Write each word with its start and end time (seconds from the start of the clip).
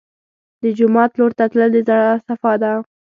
د 0.61 0.63
جومات 0.77 1.11
لور 1.19 1.31
ته 1.37 1.45
تلل 1.51 1.71
د 1.75 1.77
زړه 1.87 2.05
صفا 2.27 2.53
ده. 2.63 2.71